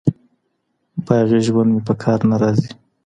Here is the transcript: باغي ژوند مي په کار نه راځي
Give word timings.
باغي 1.05 1.39
ژوند 1.47 1.69
مي 1.73 1.81
په 1.87 1.93
کار 2.03 2.19
نه 2.29 2.35
راځي 2.41 2.69